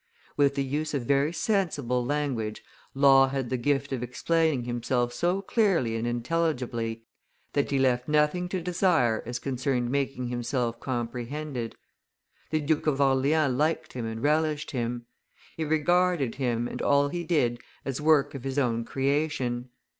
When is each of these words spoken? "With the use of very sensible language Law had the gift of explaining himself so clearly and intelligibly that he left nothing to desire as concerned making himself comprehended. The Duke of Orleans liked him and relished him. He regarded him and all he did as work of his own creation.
"With 0.35 0.55
the 0.55 0.63
use 0.63 0.95
of 0.95 1.05
very 1.05 1.31
sensible 1.31 2.03
language 2.03 2.63
Law 2.95 3.27
had 3.27 3.51
the 3.51 3.55
gift 3.57 3.93
of 3.93 4.01
explaining 4.01 4.63
himself 4.63 5.13
so 5.13 5.43
clearly 5.43 5.95
and 5.95 6.07
intelligibly 6.07 7.03
that 7.53 7.69
he 7.69 7.77
left 7.77 8.07
nothing 8.07 8.49
to 8.49 8.63
desire 8.63 9.21
as 9.27 9.37
concerned 9.37 9.91
making 9.91 10.29
himself 10.29 10.79
comprehended. 10.79 11.75
The 12.49 12.61
Duke 12.61 12.87
of 12.87 12.99
Orleans 12.99 13.55
liked 13.55 13.93
him 13.93 14.07
and 14.07 14.23
relished 14.23 14.71
him. 14.71 15.05
He 15.55 15.63
regarded 15.65 16.33
him 16.33 16.67
and 16.67 16.81
all 16.81 17.09
he 17.09 17.23
did 17.23 17.59
as 17.85 18.01
work 18.01 18.33
of 18.33 18.43
his 18.43 18.57
own 18.57 18.83
creation. 18.83 19.69